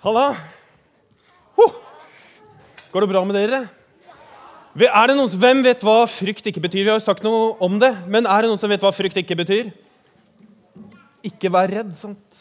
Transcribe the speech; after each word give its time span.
Halla. 0.00 0.30
Oh. 1.60 1.74
Går 2.88 3.04
det 3.04 3.08
bra 3.10 3.20
med 3.28 3.36
dere? 3.36 3.58
Er 4.80 5.10
det 5.10 5.16
noen, 5.18 5.34
hvem 5.42 5.58
vet 5.66 5.82
hva 5.84 6.06
frykt 6.08 6.46
ikke 6.48 6.62
betyr? 6.64 6.86
Vi 6.86 6.88
har 6.88 6.96
jo 6.96 7.04
sagt 7.04 7.26
noe 7.26 7.50
om 7.60 7.76
det, 7.82 7.90
men 8.08 8.24
er 8.24 8.40
det 8.40 8.48
noen 8.48 8.60
som 8.62 8.72
vet 8.72 8.80
hva 8.80 8.94
frykt 8.96 9.18
ikke 9.20 9.36
betyr? 9.42 9.68
Ikke 11.28 11.52
vær 11.52 11.68
redd. 11.68 11.92
sant? 12.00 12.40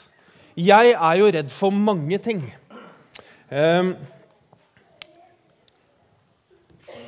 Jeg 0.56 0.96
er 0.96 1.20
jo 1.20 1.28
redd 1.36 1.52
for 1.52 1.76
mange 1.76 2.22
ting. 2.24 2.46
Um, 3.52 3.91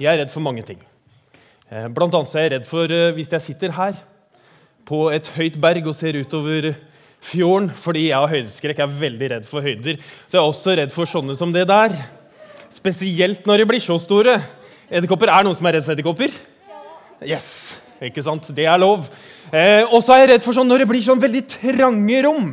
jeg 0.02 0.12
er 0.12 0.24
redd 0.26 0.36
for 0.36 0.44
mange 0.44 0.68
ting. 0.68 0.84
Uh, 1.72 1.88
blant 1.96 2.12
annet 2.12 2.36
er 2.36 2.50
jeg 2.50 2.56
redd 2.58 2.68
for 2.68 2.92
uh, 2.92 3.14
hvis 3.16 3.32
jeg 3.32 3.48
sitter 3.48 3.80
her 3.80 4.04
på 4.84 5.06
et 5.16 5.32
høyt 5.38 5.62
berg 5.64 5.88
og 5.88 5.96
ser 5.96 6.20
utover 6.20 6.74
fjorden 7.22 7.70
fordi 7.78 8.08
jeg 8.10 8.18
har 8.18 8.32
høydeskrekk. 8.32 8.82
Jeg 8.82 8.88
er 8.88 9.02
veldig 9.04 9.30
redd 9.36 9.46
for 9.50 9.66
høyder. 9.66 10.00
Så 10.26 10.38
jeg 10.38 10.42
er 10.42 10.48
også 10.48 10.78
redd 10.80 10.96
for 10.96 11.10
sånne 11.10 11.36
som 11.38 11.54
det 11.54 11.68
der. 11.70 11.96
Spesielt 12.72 13.46
når 13.50 13.62
de 13.62 13.70
blir 13.74 13.84
så 13.84 13.98
store. 14.02 14.40
Edderkopper. 14.92 15.32
Er 15.32 15.44
det 15.44 15.50
noen 15.50 15.60
som 15.60 15.70
er 15.70 15.78
redd 15.78 15.88
for 15.88 15.96
edderkopper? 15.96 16.34
Yes, 17.22 17.78
ikke 18.02 18.24
sant? 18.26 18.50
Det 18.56 18.66
er 18.66 18.82
lov. 18.82 19.06
Eh, 19.54 19.86
og 19.92 20.02
så 20.02 20.16
er 20.16 20.24
jeg 20.24 20.34
redd 20.34 20.46
for 20.46 20.58
sånn 20.58 20.70
når 20.72 20.84
det 20.84 20.90
blir 20.90 21.06
sånn 21.06 21.22
veldig 21.22 21.46
trange 21.52 22.26
rom. 22.26 22.52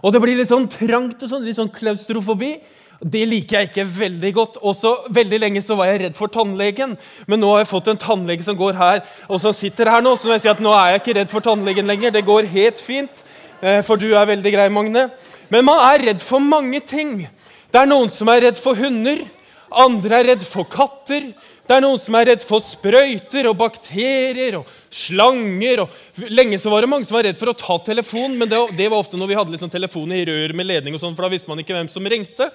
Og 0.00 0.12
det 0.14 0.20
blir 0.22 0.38
litt 0.38 0.50
sånn 0.50 0.68
trangt 0.70 1.22
og 1.22 1.30
sånn, 1.30 1.44
litt 1.46 1.58
sånn 1.58 1.72
klaustrofobi. 1.72 2.54
Det 3.00 3.22
liker 3.24 3.56
jeg 3.56 3.70
ikke 3.70 3.84
veldig 3.88 4.30
godt. 4.36 4.56
Også 4.60 4.92
Veldig 5.08 5.38
lenge 5.40 5.62
så 5.64 5.76
var 5.78 5.88
jeg 5.88 6.02
redd 6.02 6.18
for 6.18 6.32
tannlegen. 6.32 6.96
Men 7.30 7.40
nå 7.40 7.52
har 7.54 7.62
jeg 7.62 7.70
fått 7.70 7.88
en 7.92 8.00
tannlege 8.00 8.44
som 8.44 8.58
går 8.58 8.76
her, 8.76 9.04
og 9.28 9.40
som 9.40 9.54
sitter 9.56 9.88
her 9.88 10.04
nå. 10.04 10.16
Så 10.16 10.28
må 10.28 10.36
jeg 10.36 10.44
si 10.44 10.52
at 10.52 10.60
nå 10.64 10.72
er 10.76 10.94
jeg 10.94 11.04
ikke 11.04 11.16
redd 11.20 11.32
for 11.32 11.44
tannlegen 11.44 11.88
lenger. 11.88 12.12
Det 12.12 12.26
går 12.26 12.50
helt 12.52 12.82
fint. 12.84 13.24
Eh, 13.60 13.82
for 13.84 14.00
du 14.00 14.08
er 14.14 14.28
veldig 14.28 14.54
grei, 14.54 14.68
Magne. 14.72 15.08
Men 15.52 15.66
man 15.68 15.82
er 15.90 16.06
redd 16.10 16.24
for 16.24 16.40
mange 16.40 16.80
ting. 16.80 17.26
Det 17.70 17.80
er 17.82 17.88
noen 17.90 18.10
som 18.12 18.30
er 18.32 18.46
redd 18.48 18.60
for 18.60 18.78
hunder. 18.78 19.22
Andre 19.70 20.20
er 20.20 20.28
redd 20.32 20.44
for 20.46 20.66
katter. 20.68 21.30
Det 21.70 21.76
er 21.76 21.84
noen 21.84 22.00
som 22.02 22.16
er 22.18 22.32
redd 22.32 22.42
for 22.42 22.58
sprøyter 22.64 23.46
og 23.46 23.58
bakterier 23.60 24.56
og 24.58 24.70
slanger. 24.90 25.84
Og 25.84 26.24
lenge 26.32 26.58
så 26.58 26.72
var 26.72 26.82
det 26.82 26.90
mange 26.90 27.06
som 27.06 27.14
var 27.14 27.28
redd 27.28 27.38
for 27.38 27.52
å 27.52 27.58
ta 27.58 27.76
telefonen, 27.86 28.34
men 28.40 28.50
det, 28.50 28.88
var 28.88 28.98
ofte 28.98 29.20
når 29.20 29.30
vi 29.30 29.36
hadde 29.38 29.54
liksom 29.54 29.70
telefoner 29.70 30.18
i 30.18 30.24
rør 30.26 30.56
med 30.58 30.66
ledning, 30.66 30.96
og 30.96 31.04
sånn, 31.04 31.14
for 31.14 31.28
da 31.28 31.30
visste 31.36 31.52
man 31.52 31.62
ikke 31.62 31.76
hvem 31.76 31.92
som 31.92 32.08
ringte. 32.10 32.48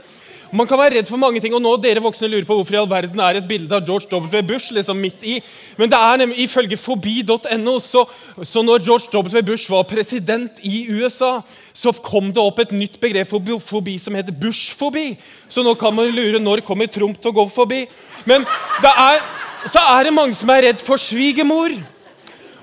Man 0.56 0.68
kan 0.70 0.80
være 0.80 0.94
redd 0.96 1.10
for 1.12 1.20
mange 1.20 1.42
ting, 1.44 1.52
og 1.58 1.60
nå 1.60 1.74
dere 1.84 2.04
voksne 2.04 2.30
lurer 2.32 2.46
på 2.48 2.56
hvorfor 2.56 2.78
i 2.78 2.80
all 2.80 2.88
verden 2.88 3.20
er 3.20 3.42
et 3.42 3.48
bilde 3.48 3.76
av 3.76 3.84
George 3.84 4.08
W. 4.08 4.40
Bush 4.48 4.72
liksom 4.76 5.02
midt 5.04 5.26
i. 5.28 5.34
Men 5.76 5.92
det 5.92 6.00
er 6.00 6.22
nemlig, 6.22 6.46
ifølge 6.46 6.78
fobi.no 6.80 7.74
så, 7.84 8.06
så 8.40 8.64
når 8.64 8.86
George 8.86 9.12
W. 9.12 9.42
Bush 9.44 9.72
var 9.72 9.84
president 9.90 10.62
i 10.64 10.86
USA, 10.96 11.42
så 11.76 11.92
kom 12.00 12.32
det 12.32 12.40
opp 12.40 12.62
et 12.64 12.72
nytt 12.72 12.96
begrep 13.04 13.28
for 13.28 13.60
fobi 13.60 13.98
som 14.00 14.16
heter 14.16 14.32
Bush-fobi. 14.32 15.18
Så 15.52 15.66
nå 15.66 15.76
kan 15.76 15.96
man 15.96 16.14
lure 16.16 16.40
når 16.40 16.64
kommer 16.64 16.88
Trump 16.88 17.20
til 17.20 17.34
å 17.34 17.38
gå 17.42 17.48
forbi. 17.52 17.84
Men 18.24 18.48
er, 18.80 19.20
så 19.68 19.84
er 19.98 20.08
det 20.08 20.16
mange 20.16 20.40
som 20.40 20.56
er 20.56 20.70
redd 20.70 20.80
for 20.80 21.02
svigermor. 21.02 21.76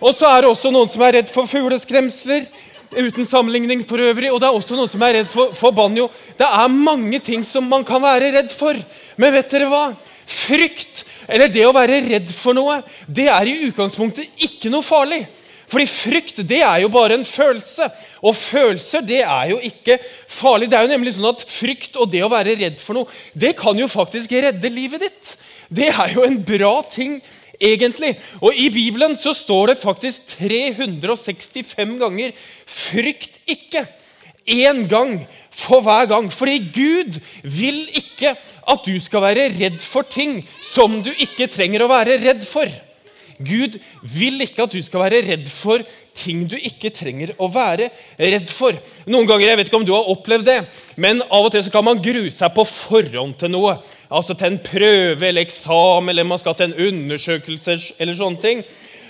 Og 0.01 0.17
så 0.17 0.33
er 0.33 0.43
det 0.43 0.51
også 0.51 0.73
noen 0.73 0.89
som 0.91 1.05
er 1.05 1.19
redd 1.21 1.29
for 1.31 1.51
fugleskremsler. 1.51 2.49
Uten 2.93 3.27
sammenligning 3.29 3.83
for 3.87 4.01
øvrig. 4.03 4.33
Og 4.33 4.41
det 4.41 4.49
er 4.49 4.57
også 4.57 4.77
noen 4.77 4.91
som 4.91 5.03
er 5.07 5.19
redd 5.19 5.31
for, 5.31 5.53
for 5.57 5.75
banjo. 5.77 6.09
Det 6.39 6.47
er 6.49 6.73
mange 6.73 7.21
ting 7.25 7.45
som 7.47 7.69
man 7.69 7.87
kan 7.89 8.03
være 8.03 8.33
redd 8.37 8.53
for. 8.55 8.79
Men 9.17 9.35
vet 9.37 9.53
dere 9.53 9.71
hva? 9.71 9.85
Frykt, 10.33 11.05
eller 11.29 11.51
det 11.53 11.65
å 11.67 11.75
være 11.77 12.01
redd 12.07 12.31
for 12.33 12.57
noe, 12.57 12.79
det 13.09 13.27
er 13.33 13.49
i 13.51 13.59
utgangspunktet 13.69 14.45
ikke 14.47 14.71
noe 14.73 14.85
farlig. 14.87 15.25
Fordi 15.73 15.87
frykt 15.89 16.43
det 16.45 16.61
er 16.61 16.83
jo 16.83 16.91
bare 16.93 17.17
en 17.17 17.25
følelse. 17.25 17.89
Og 18.21 18.37
følelser 18.37 19.05
det 19.09 19.23
er 19.25 19.53
jo 19.55 19.61
ikke 19.65 19.97
farlig. 20.29 20.69
Det 20.69 20.79
er 20.79 20.85
jo 20.87 20.93
nemlig 20.93 21.15
sånn 21.17 21.31
at 21.31 21.45
Frykt 21.49 21.97
og 21.97 22.11
det 22.13 22.21
å 22.25 22.33
være 22.33 22.59
redd 22.61 22.81
for 22.83 22.99
noe 22.99 23.21
det 23.33 23.55
kan 23.59 23.79
jo 23.79 23.89
faktisk 23.91 24.35
redde 24.37 24.73
livet 24.73 25.07
ditt. 25.07 25.37
Det 25.73 25.89
er 25.89 26.13
jo 26.13 26.27
en 26.27 26.37
bra 26.45 26.75
ting 26.93 27.17
egentlig. 27.63 28.17
Og 28.41 28.57
i 28.59 28.69
Bibelen 28.73 29.17
så 29.17 29.35
står 29.37 29.73
det 29.73 29.83
faktisk 29.83 30.35
365 30.39 31.99
ganger 32.03 32.33
'frykt 32.67 33.41
ikke'. 33.49 33.87
Én 34.43 34.89
gang 34.89 35.27
for 35.51 35.81
hver 35.81 36.07
gang. 36.11 36.33
Fordi 36.33 36.59
Gud 36.75 37.21
vil 37.43 37.89
ikke 37.95 38.35
at 38.69 38.87
du 38.87 38.99
skal 39.01 39.23
være 39.23 39.51
redd 39.55 39.79
for 39.81 40.03
ting 40.03 40.43
som 40.63 41.03
du 41.03 41.13
ikke 41.15 41.47
trenger 41.47 41.85
å 41.85 41.93
være 41.93 42.19
redd 42.25 42.47
for. 42.47 42.67
Gud 43.43 43.79
vil 44.03 44.43
ikke 44.45 44.67
at 44.67 44.75
du 44.75 44.83
skal 44.83 45.05
være 45.07 45.23
redd 45.27 45.49
for 45.51 45.83
ting 46.17 46.45
du 46.51 46.57
ikke 46.59 46.93
trenger 46.95 47.33
å 47.41 47.49
være 47.53 47.89
redd 48.21 48.51
for. 48.53 48.77
Noen 49.11 49.29
ganger, 49.29 49.49
jeg 49.49 49.61
vet 49.61 49.71
ikke 49.71 49.81
om 49.81 49.87
du 49.89 49.95
har 49.95 50.11
opplevd 50.13 50.49
det, 50.49 50.59
men 51.01 51.23
av 51.25 51.49
og 51.49 51.53
til 51.55 51.65
så 51.65 51.73
kan 51.73 51.87
man 51.87 52.03
grue 52.05 52.31
seg 52.33 52.53
på 52.55 52.67
forhånd 52.69 53.39
til 53.41 53.53
noe. 53.55 53.79
Altså 54.13 54.37
til 54.37 54.51
en 54.51 54.59
prøve 54.61 55.29
eller 55.29 55.47
eksamen, 55.47 56.11
eller 56.13 56.29
man 56.29 56.41
skal 56.41 56.57
til 56.59 56.71
en 56.71 56.89
undersøkelse 56.89 57.79
eller 58.03 58.19
sånne 58.19 58.43
ting. 58.43 58.65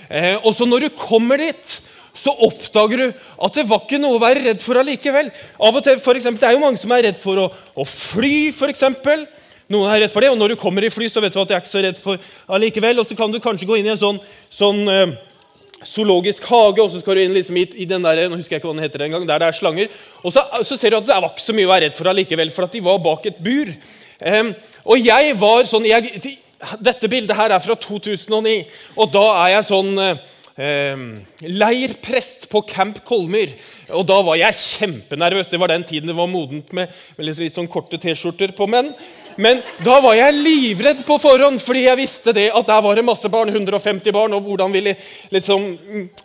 Eh, 0.09 0.37
og 0.39 0.53
så 0.55 0.67
når 0.69 0.85
du 0.85 0.95
kommer 0.95 1.41
dit, 1.41 1.79
så 2.13 2.31
oppdager 2.45 3.01
du 3.01 3.05
at 3.41 3.55
det 3.57 3.65
var 3.67 3.83
ikke 3.83 3.99
noe 4.01 4.19
å 4.19 4.21
være 4.21 4.45
redd 4.45 4.61
for 4.63 4.79
allikevel. 4.79 5.31
Av 5.57 5.79
og 5.79 5.83
til, 5.85 5.99
for 5.99 6.19
eksempel, 6.19 6.41
Det 6.41 6.49
er 6.49 6.55
jo 6.57 6.63
mange 6.63 6.81
som 6.81 6.93
er 6.93 7.07
redd 7.09 7.19
for 7.19 7.41
å, 7.41 7.49
å 7.49 7.85
fly, 7.87 8.53
f.eks. 8.53 8.85
Noen 9.73 9.89
er 9.89 10.03
redd 10.03 10.13
for 10.13 10.21
det, 10.21 10.29
og 10.29 10.37
når 10.37 10.53
du 10.53 10.61
kommer 10.61 10.85
i 10.85 10.91
fly, 10.93 11.09
så 11.09 11.23
vet 11.23 11.33
du 11.33 11.41
at 11.41 11.49
jeg 11.49 11.57
er 11.57 11.63
ikke 11.63 11.73
så 11.73 11.83
redd 11.83 11.99
for 11.99 12.21
allikevel. 12.47 12.99
Og 13.01 13.07
så 13.09 13.17
kan 13.17 13.33
du 13.33 13.41
kanskje 13.41 13.67
gå 13.67 13.79
inn 13.79 13.89
i 13.89 13.93
en 13.95 13.99
sånn, 13.99 14.19
sånn 14.53 14.83
eh, 14.91 15.15
zoologisk 15.87 16.45
hage, 16.47 16.83
og 16.83 16.91
så 16.91 17.01
skal 17.01 17.17
du 17.17 17.23
inn 17.23 17.35
liksom 17.35 17.57
i, 17.57 17.65
i, 17.81 17.89
den 17.89 18.05
der, 18.05 18.27
nå 18.29 18.37
husker 18.37 18.55
jeg 18.55 18.61
ikke 18.61 18.69
hva 18.69 18.77
den 18.77 18.85
heter 18.85 19.03
den 19.03 19.15
gang, 19.15 19.27
der 19.27 19.41
det 19.41 19.49
er 19.49 19.57
slanger. 19.57 19.99
Og 20.21 20.35
så, 20.35 20.45
så, 20.61 20.77
ser 20.77 20.93
du 20.93 20.99
at 20.99 21.09
det 21.09 21.17
var 21.17 21.33
ikke 21.33 21.47
så 21.47 21.57
mye 21.57 21.67
å 21.67 21.73
være 21.73 21.87
redd 21.87 21.97
for 21.97 22.11
allikevel, 22.11 22.53
for 22.53 22.67
at 22.67 22.77
de 22.77 22.83
var 22.85 23.01
bak 23.03 23.25
et 23.31 23.41
bur. 23.43 23.73
Um, 24.23 24.53
og 24.87 25.03
jeg 25.03 25.33
var 25.35 25.65
sånn 25.67 25.83
jeg, 25.83 26.37
Dette 26.79 27.09
bildet 27.11 27.35
her 27.35 27.51
er 27.51 27.59
fra 27.59 27.75
2009, 27.75 28.53
og 28.95 29.09
da 29.11 29.23
er 29.41 29.49
jeg 29.57 29.67
sånn 29.67 29.89
uh, 29.99 30.13
eh, 30.55 31.01
leirprest 31.41 32.47
på 32.51 32.61
Camp 32.69 33.01
Kolmyr. 33.03 33.51
Og 33.93 34.05
da 34.07 34.19
var 34.25 34.37
jeg 34.39 34.59
kjempenervøs. 34.59 35.49
Det 35.51 35.59
var 35.59 35.73
den 35.73 35.83
tiden 35.87 36.09
det 36.09 36.17
var 36.17 36.29
modent 36.31 36.71
med, 36.73 36.91
med 37.17 37.27
litt, 37.27 37.41
litt 37.41 37.55
sånn 37.55 37.69
korte 37.71 37.99
T-skjorter 38.01 38.53
på 38.55 38.67
menn. 38.71 38.93
Men 39.35 39.61
da 39.83 39.97
var 40.03 40.15
jeg 40.17 40.37
livredd 40.37 41.03
på 41.07 41.17
forhånd, 41.21 41.61
fordi 41.61 41.85
jeg 41.87 41.99
visste 41.99 42.35
det 42.35 42.49
at 42.53 42.69
der 42.69 42.81
var 42.85 42.97
det 42.97 43.05
masse 43.05 43.29
barn. 43.33 43.51
150 43.51 44.15
barn, 44.15 44.37
og 44.37 44.47
hvordan 44.47 44.73
ville 44.73 44.95
liksom, 45.33 45.67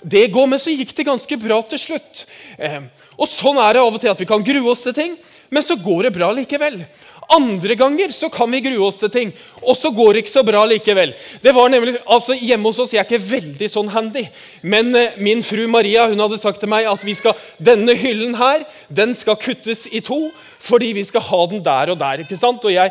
det 0.02 0.28
gå? 0.34 0.46
Men 0.46 0.62
så 0.62 0.74
gikk 0.74 0.94
det 0.96 1.08
ganske 1.08 1.40
bra 1.40 1.60
til 1.72 1.82
slutt. 1.88 2.26
Eh, 2.58 2.80
og 3.18 3.30
sånn 3.30 3.60
er 3.64 3.74
det 3.76 3.84
av 3.84 3.94
og 3.94 4.02
til 4.02 4.12
at 4.12 4.20
vi 4.22 4.28
kan 4.28 4.44
grue 4.44 4.70
oss 4.70 4.84
til 4.84 4.96
ting, 4.96 5.16
men 5.50 5.64
så 5.64 5.78
går 5.80 6.08
det 6.08 6.16
bra 6.18 6.28
likevel. 6.36 6.82
Andre 7.28 7.74
ganger 7.76 8.08
så 8.08 8.30
kan 8.32 8.48
vi 8.48 8.62
grue 8.64 8.86
oss 8.86 8.96
til 9.02 9.10
ting, 9.12 9.32
og 9.60 9.76
så 9.76 9.90
går 9.92 10.14
det 10.14 10.22
ikke 10.22 10.32
så 10.32 10.42
bra 10.48 10.62
likevel. 10.64 11.10
Det 11.44 11.52
var 11.52 11.68
nemlig, 11.68 11.98
altså 12.08 12.32
Hjemme 12.38 12.70
hos 12.70 12.78
oss 12.80 12.94
jeg 12.94 13.02
er 13.02 13.08
ikke 13.08 13.20
veldig 13.20 13.68
sånn 13.68 13.90
handy, 13.92 14.22
men 14.64 14.94
eh, 14.96 15.18
min 15.20 15.42
fru 15.44 15.66
Maria 15.68 16.06
hun 16.08 16.22
hadde 16.24 16.38
sagt 16.40 16.62
til 16.62 16.72
meg 16.72 16.88
at 16.88 17.04
vi 17.04 17.12
skal, 17.18 17.36
denne 17.60 17.92
hyllen 18.00 18.32
her 18.38 18.64
den 18.88 19.12
skal 19.18 19.36
kuttes 19.42 19.84
i 19.92 20.00
to 20.04 20.30
fordi 20.58 20.90
vi 20.96 21.04
skal 21.06 21.22
ha 21.22 21.42
den 21.52 21.62
der 21.62 21.92
og 21.92 22.00
der. 22.00 22.24
ikke 22.24 22.36
sant? 22.36 22.64
Og 22.64 22.72
jeg 22.72 22.90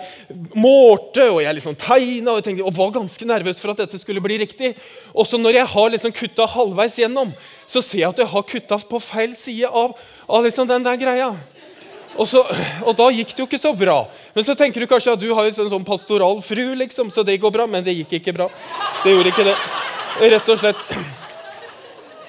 målte 0.55 1.25
og 1.33 1.41
jeg 1.43 1.57
liksom 1.57 1.75
tegna 1.81 2.37
og, 2.37 2.45
tenkte, 2.45 2.63
og 2.63 2.77
var 2.77 2.93
ganske 2.95 3.27
nervøs 3.27 3.59
for 3.59 3.73
at 3.73 3.81
dette 3.83 3.99
skulle 3.99 4.23
bli 4.23 4.37
riktig. 4.39 4.71
Og 5.17 5.27
så 5.27 5.41
når 5.41 5.59
jeg 5.59 5.71
har 5.73 5.91
liksom 5.91 6.15
kutta 6.15 6.47
halvveis 6.53 6.95
gjennom, 7.01 7.33
så 7.67 7.83
ser 7.83 8.05
jeg 8.05 8.13
at 8.13 8.23
jeg 8.23 8.31
har 8.31 8.49
kutta 8.53 8.79
på 8.87 9.01
feil 9.03 9.35
side 9.39 9.67
av, 9.67 9.97
av 10.29 10.47
liksom 10.47 10.69
den 10.69 10.85
der 10.85 11.01
greia. 11.01 11.33
Og, 12.17 12.25
så, 12.25 12.41
og, 12.81 12.94
da 12.97 13.11
gikk 13.13 13.35
det 13.35 13.44
jo 13.44 13.47
ikke 13.47 13.61
så 13.61 13.73
bra. 13.78 14.00
Men 14.35 14.45
så 14.45 14.55
tenker 14.57 14.81
du 14.81 14.89
kanskje 14.89 15.13
at 15.13 15.22
du 15.22 15.29
har 15.38 15.47
en 15.47 15.72
sånn 15.73 15.85
pastoral 15.88 16.41
fru, 16.45 16.66
liksom, 16.79 17.11
så 17.13 17.23
det 17.25 17.38
går 17.41 17.53
bra. 17.53 17.67
Men 17.69 17.85
det 17.85 17.95
gikk 18.00 18.17
ikke 18.19 18.35
bra. 18.39 18.50
Det 19.03 19.13
gjorde 19.13 19.33
ikke 19.33 19.47
det. 19.47 19.55
Rett 20.33 20.51
og 20.53 20.61
slett. 20.61 20.88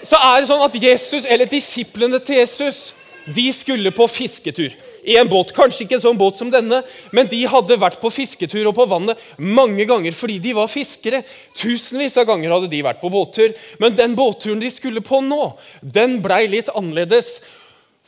Så 0.04 0.20
er 0.20 0.40
det 0.40 0.50
sånn 0.50 0.62
at 0.64 0.76
Jesus, 0.78 1.26
eller 1.26 1.50
disiplene 1.50 2.20
til 2.22 2.42
Jesus 2.42 2.88
de 3.34 3.44
skulle 3.52 3.90
på 3.92 4.06
fisketur 4.08 4.72
i 5.04 5.16
en 5.20 5.28
båt. 5.28 5.52
Kanskje 5.56 5.84
ikke 5.84 5.98
en 5.98 6.04
sånn 6.06 6.20
båt 6.20 6.38
som 6.40 6.48
denne, 6.52 6.80
men 7.12 7.28
de 7.28 7.42
hadde 7.50 7.76
vært 7.80 8.00
på 8.00 8.10
fisketur 8.12 8.70
og 8.70 8.76
på 8.78 8.86
vannet 8.88 9.20
mange 9.36 9.84
ganger 9.88 10.16
fordi 10.16 10.38
de 10.42 10.54
var 10.56 10.70
fiskere. 10.72 11.20
Tusenvis 11.58 12.16
av 12.20 12.28
ganger 12.30 12.54
hadde 12.54 12.70
de 12.72 12.82
vært 12.86 13.02
på 13.02 13.12
båttur. 13.12 13.52
Men 13.82 13.96
den 13.98 14.16
båtturen 14.18 14.62
de 14.62 14.72
skulle 14.72 15.04
på 15.04 15.20
nå, 15.24 15.52
den 15.82 16.18
blei 16.24 16.46
litt 16.48 16.72
annerledes. 16.72 17.38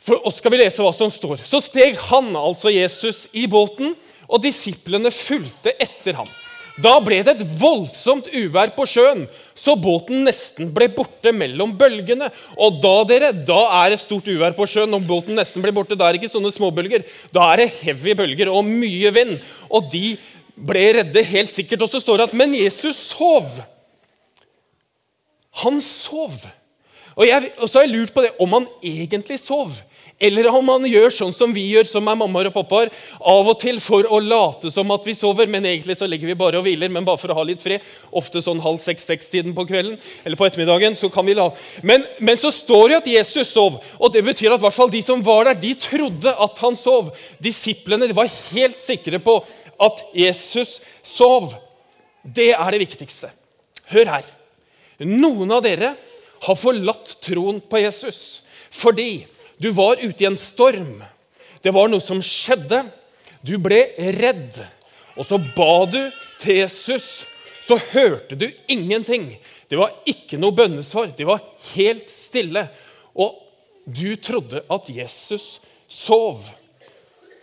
For 0.01 0.21
oss 0.25 0.39
skal 0.41 0.55
vi 0.55 0.61
lese 0.63 0.81
hva 0.81 0.93
som 0.95 1.11
står. 1.13 1.43
Så 1.45 1.61
steg 1.61 1.99
han, 2.09 2.31
altså 2.37 2.73
Jesus, 2.73 3.27
i 3.37 3.45
båten, 3.49 3.93
og 4.31 4.41
disiplene 4.41 5.11
fulgte 5.13 5.75
etter 5.77 6.17
ham. 6.17 6.29
Da 6.81 6.95
ble 7.03 7.19
det 7.25 7.35
et 7.35 7.55
voldsomt 7.59 8.29
uvær 8.31 8.71
på 8.73 8.85
sjøen, 8.87 9.25
så 9.57 9.75
båten 9.77 10.23
nesten 10.25 10.69
ble 10.73 10.87
borte 10.95 11.33
mellom 11.35 11.73
bølgene. 11.77 12.29
Og 12.55 12.79
da 12.81 12.93
dere, 13.09 13.31
da 13.45 13.59
er 13.83 13.91
det 13.93 13.99
stort 14.01 14.29
uvær 14.31 14.55
på 14.57 14.65
sjøen. 14.69 14.89
Når 14.89 15.03
båten 15.09 15.37
nesten 15.37 15.61
blir 15.61 15.75
borte, 15.75 15.97
da 15.99 16.07
er 16.07 16.15
det 16.15 16.23
ikke 16.23 16.33
sånne 16.33 16.53
småbølger. 16.55 17.03
Da 17.35 17.51
er 17.51 17.61
det 17.61 17.73
heavy 17.81 18.15
bølger 18.17 18.49
og 18.49 18.65
mye 18.65 19.11
vind. 19.13 19.35
Og 19.69 19.91
de 19.91 20.15
ble 20.55 20.87
redde 20.97 21.25
helt 21.27 21.53
sikkert. 21.53 21.83
Og 21.83 21.91
så 21.91 22.01
står 22.01 22.21
det 22.21 22.29
at 22.31 22.39
Men 22.39 22.55
Jesus 22.57 23.03
sov. 23.11 23.59
Han 25.61 25.83
sov. 25.83 26.39
Og, 27.17 27.25
jeg, 27.27 27.51
og 27.59 27.67
så 27.67 27.79
har 27.79 27.87
jeg 27.87 27.95
lurt 27.95 28.13
på 28.15 28.23
det 28.23 28.31
om 28.41 28.59
han 28.59 28.67
egentlig 28.81 29.39
sov. 29.41 29.73
Eller 30.21 30.45
om 30.53 30.67
han 30.69 30.83
gjør 30.85 31.09
sånn 31.09 31.33
som 31.33 31.49
vi 31.53 31.63
gjør, 31.71 31.87
som 31.89 32.05
er 32.05 32.17
mammaer 32.19 32.51
og 32.51 32.53
pappaer, 32.53 32.91
av 33.25 33.47
og 33.49 33.55
til 33.61 33.79
for 33.81 34.05
å 34.05 34.19
late 34.21 34.69
som 34.69 34.91
at 34.93 35.07
vi 35.07 35.15
sover, 35.17 35.49
men 35.49 35.65
egentlig 35.65 35.95
så 35.97 36.05
ligger 36.09 36.29
vi 36.29 36.37
bare 36.37 36.59
og 36.59 36.67
hviler, 36.67 36.91
men 36.93 37.07
bare 37.07 37.17
for 37.17 37.33
å 37.33 37.37
ha 37.39 37.45
litt 37.47 37.63
fred. 37.63 37.81
Ofte 38.13 38.43
sånn 38.45 38.61
halv 38.61 38.77
seks-seks-tiden 38.83 39.55
på 39.57 39.65
kvelden 39.71 39.97
eller 40.21 40.37
på 40.37 40.45
ettermiddagen. 40.45 40.95
så 40.95 41.09
kan 41.09 41.25
vi 41.25 41.33
la. 41.37 41.47
Men, 41.81 42.05
men 42.21 42.37
så 42.37 42.51
står 42.53 42.83
det 42.89 42.99
at 42.99 43.09
Jesus 43.15 43.49
sov, 43.49 43.81
og 43.97 44.13
det 44.13 44.21
betyr 44.27 44.53
at 44.53 44.61
hvert 44.61 44.77
fall 44.77 44.93
de 44.93 45.01
som 45.01 45.25
var 45.25 45.49
der, 45.49 45.57
de 45.63 45.73
trodde 45.87 46.35
at 46.45 46.61
han 46.61 46.77
sov. 46.77 47.09
Disiplene 47.41 48.11
var 48.13 48.29
helt 48.51 48.77
sikre 48.83 49.17
på 49.25 49.39
at 49.81 50.05
Jesus 50.13 50.77
sov. 51.01 51.55
Det 52.21 52.51
er 52.53 52.71
det 52.75 52.83
viktigste. 52.85 53.33
Hør 53.89 54.17
her. 54.19 54.31
Noen 55.01 55.49
av 55.49 55.65
dere 55.65 55.95
har 56.41 56.57
forlatt 56.57 57.17
troen 57.23 57.61
på 57.61 57.81
Jesus 57.83 58.41
fordi 58.71 59.25
du 59.61 59.69
var 59.75 59.99
ute 60.01 60.23
i 60.23 60.29
en 60.29 60.39
storm. 60.39 61.01
Det 61.61 61.73
var 61.75 61.89
noe 61.91 62.01
som 62.01 62.21
skjedde. 62.23 62.85
Du 63.45 63.57
ble 63.61 63.81
redd. 64.15 64.55
Og 65.19 65.27
så 65.27 65.37
ba 65.53 65.83
du 65.91 65.99
til 66.41 66.61
Jesus. 66.63 67.25
Så 67.61 67.77
hørte 67.91 68.37
du 68.39 68.47
ingenting. 68.71 69.35
Det 69.69 69.77
var 69.77 69.93
ikke 70.09 70.39
noe 70.41 70.55
bønnesvar. 70.55 71.11
Det 71.17 71.27
var 71.29 71.43
helt 71.75 72.09
stille. 72.09 72.63
Og 73.13 73.37
du 73.85 74.15
trodde 74.17 74.63
at 74.65 74.89
Jesus 74.89 75.59
sov. 75.91 76.47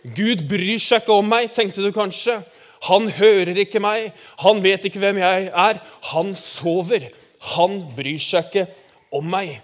Gud 0.03 0.43
bryr 0.49 0.79
seg 0.81 1.03
ikke 1.03 1.15
om 1.21 1.27
meg, 1.29 1.53
tenkte 1.55 1.83
du 1.83 1.91
kanskje. 1.95 2.39
Han 2.87 3.09
hører 3.11 3.57
ikke 3.63 3.81
meg. 3.83 4.11
Han 4.43 4.61
vet 4.63 4.85
ikke 4.87 5.01
hvem 5.03 5.19
jeg 5.21 5.49
er. 5.51 5.81
Han 6.11 6.35
sover. 6.35 7.09
Han 7.55 7.81
bryr 7.95 8.19
seg 8.23 8.47
ikke 8.49 8.67
om 9.13 9.25
meg. 9.25 9.57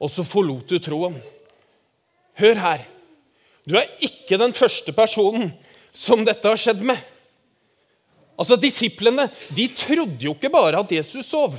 Og 0.00 0.10
så 0.12 0.24
forlot 0.26 0.70
du 0.70 0.78
troen. 0.82 1.16
Hør 2.40 2.60
her. 2.62 2.84
Du 3.68 3.76
er 3.78 3.90
ikke 4.02 4.38
den 4.40 4.54
første 4.56 4.92
personen 4.96 5.50
som 5.92 6.24
dette 6.24 6.48
har 6.48 6.60
skjedd 6.60 6.82
med. 6.86 6.98
Altså, 8.40 8.56
Disiplene 8.56 9.28
de 9.52 9.68
trodde 9.76 10.24
jo 10.24 10.32
ikke 10.36 10.52
bare 10.52 10.80
at 10.80 10.92
Jesus 10.94 11.28
sov. 11.28 11.58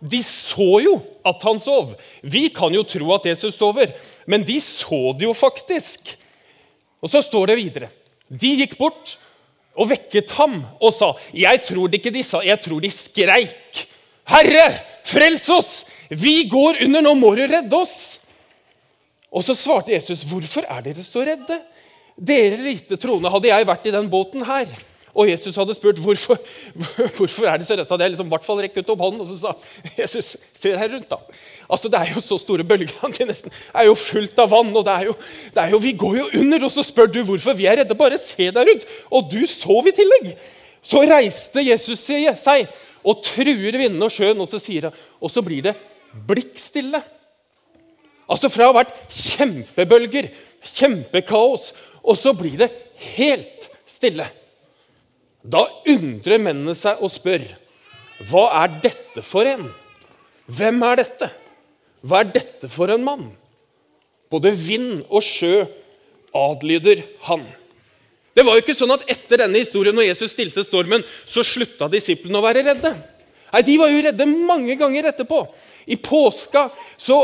De 0.00 0.22
så 0.24 0.78
jo 0.80 0.94
at 1.26 1.42
han 1.44 1.58
sov. 1.60 1.92
Vi 2.22 2.48
kan 2.54 2.72
jo 2.72 2.86
tro 2.88 3.10
at 3.16 3.26
Jesus 3.28 3.58
sover, 3.58 3.90
men 4.30 4.46
de 4.46 4.56
så 4.62 5.10
det 5.18 5.26
jo 5.26 5.34
faktisk. 5.36 6.14
Og 7.02 7.10
så 7.10 7.20
står 7.24 7.50
det 7.50 7.58
videre. 7.58 7.90
De 8.30 8.54
gikk 8.62 8.78
bort 8.78 9.16
og 9.74 9.90
vekket 9.90 10.32
ham 10.38 10.60
og 10.80 10.92
sa 10.94 11.12
Jeg 11.34 11.62
tror 11.66 11.90
det 11.90 12.00
ikke 12.00 12.14
de 12.14 12.22
sa, 12.26 12.40
jeg 12.44 12.60
tror 12.62 12.80
de 12.80 12.90
skreik. 12.94 13.84
Herre, 14.30 14.66
frels 15.08 15.48
oss! 15.50 15.72
Vi 16.10 16.42
går 16.50 16.82
under, 16.84 17.04
nå 17.06 17.14
må 17.18 17.34
du 17.38 17.44
redde 17.46 17.76
oss! 17.78 18.18
Og 19.30 19.44
så 19.46 19.54
svarte 19.54 19.94
Jesus, 19.94 20.24
'Hvorfor 20.26 20.66
er 20.66 20.82
dere 20.82 21.04
så 21.06 21.22
redde?' 21.22 21.60
Dere 22.20 22.56
lite 22.60 22.98
troende. 23.00 23.30
Hadde 23.30 23.48
jeg 23.48 23.66
vært 23.66 23.86
i 23.86 23.92
den 23.94 24.08
båten 24.10 24.42
her, 24.44 24.66
og 25.14 25.28
Jesus 25.30 25.56
hadde 25.56 25.74
spurt 25.74 25.98
hvorfor, 26.02 26.36
hvorfor 27.16 27.46
er 27.48 27.56
det 27.56 27.66
så 27.66 27.74
redde, 27.74 27.86
så 27.86 27.94
hadde 27.94 28.04
jeg 28.04 28.12
liksom 28.14 28.28
hvert 28.28 28.44
fall 28.44 28.60
rekket 28.60 28.90
opp 28.92 29.00
hånden 29.00 29.22
og 29.24 29.30
så 29.30 29.38
sa 29.38 29.54
Jesus, 29.96 30.36
se 30.52 30.74
her 30.76 30.90
rundt. 30.92 31.08
da. 31.08 31.16
Altså, 31.70 31.88
Det 31.88 31.98
er 32.00 32.12
jo 32.14 32.20
så 32.20 32.38
store 32.38 32.66
bølger 32.66 32.92
at 33.06 33.16
det 33.16 33.28
nesten 33.30 33.54
er 33.74 33.86
jo 33.88 33.94
fullt 33.94 34.38
av 34.38 34.50
vann. 34.50 34.74
og 34.76 34.84
det 34.84 34.92
er, 34.92 35.04
jo, 35.08 35.14
det 35.54 35.62
er 35.62 35.70
jo, 35.70 35.78
Vi 35.78 35.92
går 35.92 36.16
jo 36.18 36.28
under, 36.42 36.64
og 36.64 36.70
så 36.70 36.84
spør 36.84 37.06
du 37.06 37.22
hvorfor 37.24 37.56
vi 37.56 37.66
er 37.66 37.80
redde. 37.80 37.94
Bare 37.94 38.18
se 38.18 38.50
deg 38.50 38.68
rundt. 38.68 38.84
Og 39.10 39.30
du 39.30 39.46
sov 39.46 39.86
i 39.86 39.94
tillegg. 39.96 40.34
Så 40.82 41.02
reiste 41.06 41.64
Jesus 41.64 42.04
seg 42.04 42.68
og 43.04 43.22
truer 43.24 43.78
vinden 43.78 44.02
og 44.02 44.12
sjøen, 44.12 44.40
og 44.40 44.48
så 44.48 44.60
sier 44.60 44.90
han, 44.90 45.00
og 45.20 45.30
så 45.32 45.42
blir 45.42 45.62
det 45.64 45.74
blikkstille. 46.28 47.02
Altså 48.30 48.50
Fra 48.52 48.68
å 48.68 48.72
ha 48.72 48.80
vært 48.82 48.94
kjempebølger, 49.10 50.30
kjempekaos, 50.62 51.70
og 52.00 52.16
så 52.16 52.32
blir 52.36 52.56
det 52.60 52.70
helt 53.16 53.68
stille. 53.90 54.26
Da 55.42 55.64
undrer 55.88 56.42
mennene 56.42 56.76
seg 56.76 57.00
og 57.00 57.12
spør 57.12 57.44
hva 58.28 58.50
er 58.60 58.74
dette 58.82 59.22
for 59.24 59.48
en? 59.48 59.62
Hvem 60.50 60.82
er 60.84 61.00
dette? 61.00 61.30
Hva 62.04 62.20
er 62.20 62.32
dette 62.34 62.68
for 62.68 62.92
en 62.92 63.04
mann? 63.04 63.30
Både 64.30 64.52
vind 64.52 65.06
og 65.08 65.24
sjø 65.24 65.64
adlyder 66.36 67.00
han. 67.26 67.42
Det 68.36 68.44
var 68.46 68.56
jo 68.56 68.62
ikke 68.62 68.76
sånn 68.76 68.92
at 68.94 69.06
Etter 69.10 69.42
denne 69.42 69.62
historien 69.62 69.96
når 69.96 70.10
Jesus 70.10 70.34
stilte 70.34 70.62
stormen, 70.66 71.02
så 71.26 71.42
slutta 71.46 71.88
disiplene 71.90 72.38
å 72.38 72.44
være 72.44 72.62
redde. 72.68 72.92
Nei, 73.50 73.62
De 73.66 73.76
var 73.80 73.90
jo 73.90 74.02
redde 74.04 74.26
mange 74.28 74.76
ganger 74.78 75.10
etterpå. 75.10 75.42
I 75.90 75.96
påska 75.96 76.68
så 77.00 77.16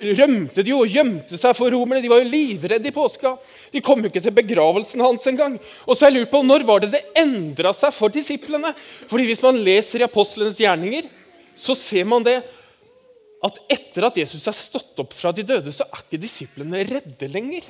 rømte 0.00 0.62
de 0.64 0.72
jo 0.72 0.80
og 0.84 0.92
gjemte 0.92 1.36
seg 1.36 1.56
for 1.58 1.72
romerne. 1.74 2.00
De 2.00 2.08
var 2.08 2.22
jo 2.22 2.30
livredde 2.30 2.88
i 2.88 2.94
påska. 2.94 3.34
De 3.72 3.82
kom 3.84 4.00
jo 4.00 4.08
ikke 4.08 4.22
til 4.24 4.34
begravelsen 4.36 5.02
hans 5.04 5.26
engang. 5.28 5.58
Og 5.84 5.96
så 5.96 6.08
jeg 6.08 6.16
lurt 6.18 6.32
på, 6.32 6.42
Når 6.42 6.64
var 6.64 6.84
det 6.84 6.92
det 6.94 7.02
endra 7.20 7.74
seg 7.76 7.92
for 7.92 8.12
disiplene? 8.12 8.72
Fordi 9.10 9.26
Hvis 9.28 9.44
man 9.44 9.60
leser 9.60 10.00
i 10.00 10.08
apostlenes 10.08 10.60
gjerninger, 10.60 11.10
så 11.54 11.76
ser 11.76 12.08
man 12.08 12.24
det 12.24 12.38
at 13.44 13.58
etter 13.68 14.06
at 14.08 14.16
Jesus 14.16 14.46
er 14.48 14.56
stått 14.56 15.02
opp 15.02 15.12
fra 15.12 15.32
de 15.36 15.44
døde, 15.44 15.72
så 15.72 15.84
er 15.84 16.00
ikke 16.00 16.22
disiplene 16.22 16.80
redde 16.88 17.28
lenger. 17.28 17.68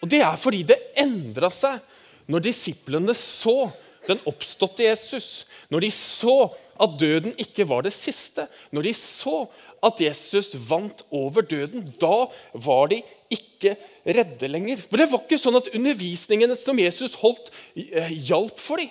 Og 0.00 0.08
Det 0.08 0.22
er 0.24 0.40
fordi 0.40 0.62
det 0.62 0.78
endra 0.96 1.50
seg 1.52 1.82
når 2.28 2.44
disiplene 2.48 3.14
så 3.16 3.68
den 4.08 4.20
oppståtte 4.28 4.86
Jesus, 4.86 5.46
når 5.72 5.84
de 5.84 5.90
så 5.94 6.36
at 6.80 6.96
døden 7.00 7.34
ikke 7.40 7.66
var 7.68 7.84
det 7.86 7.92
siste, 7.94 8.46
når 8.72 8.88
de 8.88 8.94
så 8.96 9.42
at 9.84 10.00
Jesus 10.02 10.54
vant 10.68 11.04
over 11.14 11.44
døden, 11.46 11.90
da 12.00 12.26
var 12.54 12.90
de 12.92 13.02
ikke 13.32 13.76
redde 14.06 14.48
lenger. 14.50 14.80
For 14.82 14.96
Det 15.00 15.08
var 15.10 15.24
ikke 15.24 15.40
sånn 15.40 15.58
at 15.60 15.70
undervisningen 15.74 16.54
som 16.58 16.78
Jesus 16.80 17.18
holdt, 17.20 17.50
eh, 17.76 18.12
hjalp 18.30 18.58
for 18.58 18.80
dem. 18.80 18.90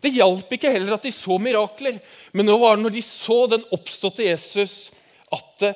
Det 0.00 0.12
hjalp 0.12 0.52
ikke 0.52 0.70
heller 0.70 0.94
at 0.94 1.06
de 1.06 1.12
så 1.14 1.38
mirakler, 1.40 1.98
men 2.32 2.46
nå 2.46 2.56
var 2.60 2.76
det 2.76 2.84
når 2.84 2.94
de 2.94 3.02
så 3.02 3.46
den 3.50 3.64
oppståtte 3.74 4.26
Jesus, 4.26 4.90
at 5.32 5.48
det 5.60 5.74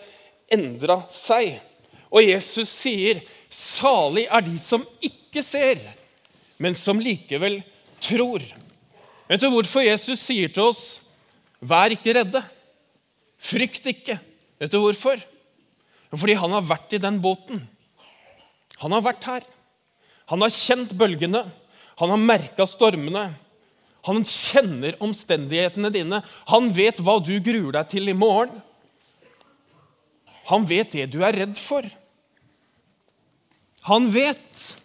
endra 0.53 1.00
seg. 1.12 1.59
Og 2.11 2.23
Jesus 2.23 2.69
sier, 2.69 3.23
'Salig 3.50 4.27
er 4.31 4.41
de 4.41 4.59
som 4.59 4.87
ikke 5.03 5.43
ser, 5.43 5.79
men 6.59 6.75
som 6.75 6.99
likevel 6.99 7.62
tror'. 8.00 8.69
Vet 9.31 9.44
du 9.44 9.47
hvorfor 9.53 9.85
Jesus 9.87 10.19
sier 10.19 10.50
til 10.50 10.73
oss 10.73 10.99
'vær 11.62 11.94
ikke 11.94 12.17
redde'? 12.19 12.43
Frykt 13.38 13.87
ikke. 13.87 14.19
Vet 14.59 14.73
du 14.73 14.81
hvorfor? 14.82 15.23
Fordi 16.11 16.35
han 16.35 16.50
har 16.50 16.67
vært 16.67 16.93
i 16.93 16.99
den 16.99 17.21
båten. 17.23 17.62
Han 18.82 18.93
har 18.93 19.05
vært 19.05 19.25
her. 19.25 19.46
Han 20.27 20.43
har 20.43 20.51
kjent 20.51 20.96
bølgene. 20.99 21.44
Han 22.01 22.10
har 22.10 22.19
merka 22.19 22.67
stormene. 22.67 23.31
Han 24.08 24.25
kjenner 24.25 24.96
omstendighetene 25.05 25.93
dine. 25.93 26.22
Han 26.51 26.70
vet 26.75 26.99
hva 26.99 27.19
du 27.22 27.37
gruer 27.39 27.72
deg 27.77 27.89
til 27.93 28.10
i 28.10 28.17
morgen. 28.17 28.63
Han 30.51 30.67
vet 30.67 30.91
det 30.96 31.10
du 31.13 31.20
er 31.22 31.37
redd 31.37 31.56
for. 31.60 31.87
Han 33.87 34.10
vet 34.13 34.77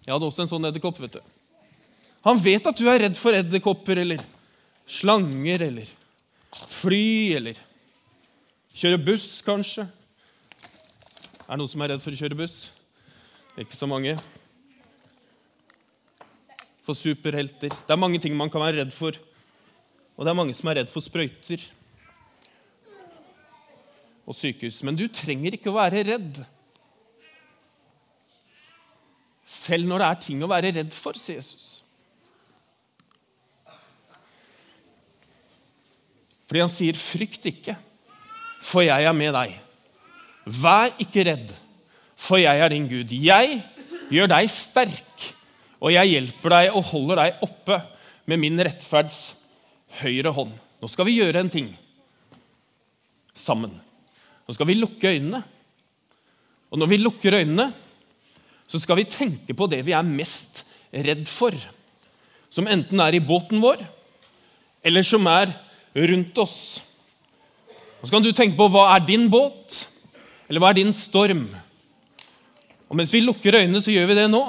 Jeg 0.00 0.16
hadde 0.16 0.26
også 0.26 0.42
en 0.42 0.48
sånn 0.50 0.64
edderkopp. 0.66 0.98
vet 0.98 1.12
du. 1.12 1.20
Han 2.26 2.40
vet 2.40 2.66
at 2.68 2.76
du 2.76 2.84
er 2.90 3.00
redd 3.06 3.16
for 3.16 3.36
edderkopper 3.36 4.02
eller 4.02 4.20
slanger 4.90 5.64
eller 5.70 5.88
fly 6.50 7.36
eller 7.38 7.58
kjøre 8.76 9.00
buss, 9.04 9.40
kanskje. 9.44 9.86
Er 11.46 11.56
det 11.56 11.62
noen 11.62 11.70
som 11.70 11.82
er 11.84 11.94
redd 11.94 12.04
for 12.04 12.14
å 12.14 12.20
kjøre 12.20 12.38
buss? 12.38 12.58
Ikke 13.58 13.76
så 13.76 13.88
mange. 13.90 14.14
For 16.86 16.96
superhelter. 16.96 17.72
Det 17.72 17.94
er 17.94 18.00
mange 18.00 18.20
ting 18.22 18.36
man 18.36 18.52
kan 18.52 18.62
være 18.62 18.82
redd 18.82 18.94
for. 18.94 19.16
Og 20.16 20.24
det 20.24 20.32
er 20.32 20.38
mange 20.38 20.54
som 20.56 20.68
er 20.70 20.82
redd 20.82 20.92
for 20.92 21.04
sprøyter 21.04 21.64
og 24.28 24.36
sykehus. 24.36 24.82
Men 24.86 24.98
du 24.98 25.06
trenger 25.08 25.56
ikke 25.56 25.72
å 25.72 25.78
være 25.80 26.04
redd. 26.06 26.42
Selv 29.50 29.88
når 29.90 30.04
det 30.04 30.08
er 30.08 30.24
ting 30.28 30.44
å 30.44 30.50
være 30.50 30.76
redd 30.76 30.94
for, 30.94 31.18
sier 31.18 31.40
Jesus. 31.40 31.79
Fordi 36.50 36.64
han 36.64 36.72
sier, 36.74 36.96
'Frykt 36.98 37.44
ikke, 37.46 37.76
for 38.58 38.82
jeg 38.82 39.06
er 39.06 39.14
med 39.14 39.30
deg'. 39.36 39.54
Vær 40.50 40.90
ikke 40.98 41.22
redd, 41.28 41.52
for 42.18 42.42
jeg 42.42 42.58
er 42.58 42.72
din 42.72 42.88
Gud. 42.90 43.12
Jeg 43.14 43.60
gjør 44.10 44.26
deg 44.32 44.50
sterk, 44.50 45.28
og 45.78 45.94
jeg 45.94 46.10
hjelper 46.10 46.50
deg 46.50 46.74
og 46.74 46.88
holder 46.90 47.22
deg 47.22 47.44
oppe 47.46 47.78
med 48.26 48.42
min 48.42 48.58
rettferds 48.58 49.36
høyre 50.02 50.34
hånd. 50.34 50.50
Nå 50.82 50.90
skal 50.90 51.06
vi 51.06 51.20
gjøre 51.20 51.44
en 51.44 51.52
ting 51.54 51.70
sammen. 53.30 53.70
Nå 54.42 54.56
skal 54.56 54.66
vi 54.66 54.74
lukke 54.74 55.14
øynene. 55.14 55.44
Og 56.74 56.82
når 56.82 56.90
vi 56.90 56.98
lukker 56.98 57.38
øynene, 57.38 57.70
så 58.66 58.82
skal 58.82 58.98
vi 58.98 59.06
tenke 59.06 59.54
på 59.54 59.70
det 59.70 59.84
vi 59.86 59.94
er 59.94 60.02
mest 60.02 60.64
redd 60.90 61.30
for. 61.30 61.54
Som 62.50 62.66
enten 62.66 62.98
er 62.98 63.14
i 63.14 63.22
båten 63.22 63.62
vår, 63.62 63.86
eller 64.82 65.06
som 65.06 65.30
er 65.30 65.54
rundt 65.96 66.38
oss. 66.38 66.82
Og 68.00 68.08
Så 68.08 68.14
kan 68.14 68.22
du 68.22 68.32
tenke 68.32 68.56
på 68.56 68.68
hva 68.72 68.94
er 68.94 69.04
din 69.04 69.28
båt, 69.30 69.86
eller 70.48 70.62
hva 70.62 70.70
er 70.70 70.80
din 70.80 70.92
storm? 70.92 71.48
Og 72.88 72.96
Mens 72.96 73.12
vi 73.14 73.20
lukker 73.20 73.54
øynene, 73.54 73.82
så 73.82 73.92
gjør 73.92 74.06
vi 74.10 74.18
det 74.18 74.30
nå. 74.30 74.42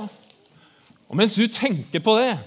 Og 1.11 1.17
mens 1.19 1.35
du 1.35 1.43
tenker 1.51 1.99
på 1.99 2.15
det, 2.15 2.37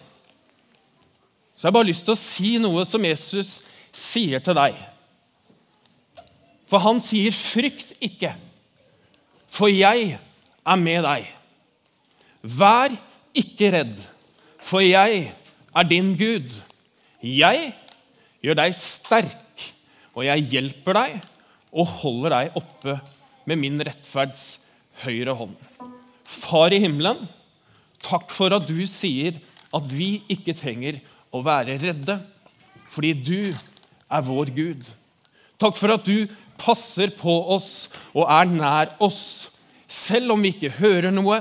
så 1.54 1.66
har 1.66 1.70
jeg 1.70 1.76
bare 1.76 1.88
lyst 1.90 2.06
til 2.06 2.14
å 2.14 2.18
si 2.18 2.54
noe 2.58 2.84
som 2.88 3.04
Jesus 3.04 3.58
sier 3.92 4.40
til 4.40 4.56
deg. 4.56 4.78
For 6.66 6.80
han 6.80 7.00
sier, 7.04 7.30
'Frykt 7.30 7.92
ikke, 8.00 8.34
for 9.46 9.68
jeg 9.68 10.18
er 10.66 10.76
med 10.76 11.04
deg'. 11.04 11.28
Vær 12.42 12.96
ikke 13.34 13.70
redd, 13.72 14.00
for 14.58 14.80
jeg 14.80 15.34
er 15.76 15.82
din 15.82 16.16
Gud. 16.16 16.60
Jeg 17.22 17.74
gjør 18.44 18.58
deg 18.60 18.76
sterk, 18.76 19.64
og 20.14 20.26
jeg 20.26 20.48
hjelper 20.52 20.98
deg 20.98 21.14
og 21.74 21.88
holder 22.02 22.36
deg 22.36 22.58
oppe 22.60 22.98
med 23.48 23.60
min 23.60 23.80
rettferds 23.84 24.58
høyre 25.02 25.34
hånd. 25.36 25.56
Far 26.24 26.74
i 26.74 26.82
himmelen, 26.82 27.24
takk 28.04 28.30
for 28.32 28.54
at 28.54 28.68
du 28.68 28.84
sier 28.88 29.40
at 29.74 29.88
vi 29.90 30.18
ikke 30.30 30.54
trenger 30.56 31.00
å 31.34 31.40
være 31.44 31.78
redde, 31.82 32.18
fordi 32.92 33.12
du 33.16 33.40
er 33.50 34.22
vår 34.28 34.52
Gud. 34.54 34.86
Takk 35.58 35.78
for 35.80 35.94
at 35.96 36.06
du 36.06 36.28
passer 36.60 37.10
på 37.16 37.34
oss 37.54 37.88
og 38.12 38.28
er 38.28 38.46
nær 38.50 38.94
oss, 39.02 39.50
selv 39.88 40.34
om 40.34 40.44
vi 40.44 40.54
ikke 40.54 40.76
hører 40.78 41.14
noe, 41.14 41.40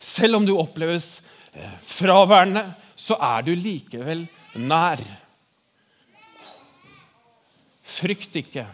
selv 0.00 0.40
om 0.40 0.46
du 0.48 0.54
oppleves 0.56 1.20
eh, 1.52 1.74
fraværende, 1.84 2.64
så 2.96 3.16
er 3.20 3.44
du 3.46 3.54
likevel 3.56 4.26
nær. 4.60 5.00
Frykt 7.90 8.36
ikke, 8.38 8.66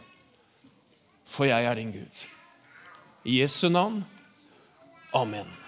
for 1.24 1.48
jeg 1.48 1.64
er 1.64 1.74
din 1.74 1.92
Gud. 1.94 2.26
I 3.24 3.40
Jesu 3.40 3.68
navn. 3.68 4.04
Amen. 5.14 5.65